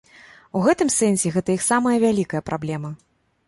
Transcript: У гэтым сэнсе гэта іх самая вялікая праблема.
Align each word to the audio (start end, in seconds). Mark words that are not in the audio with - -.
У 0.59 0.61
гэтым 0.67 0.89
сэнсе 0.93 1.33
гэта 1.37 1.49
іх 1.57 1.67
самая 1.69 1.95
вялікая 2.07 2.45
праблема. 2.51 2.95